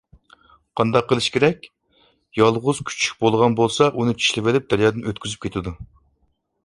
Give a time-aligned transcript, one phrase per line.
[0.79, 1.67] قانداق قىلىش كېرەك؟
[2.39, 5.77] يالغۇز كۈچۈك بولغان بولسا ئۇنى چىشلىۋېلىپ دەريادىن ئۆتكۈزۈپ كېتىدۇ.